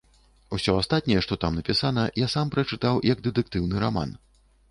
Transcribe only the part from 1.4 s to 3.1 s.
там напісана, я сам прачытаў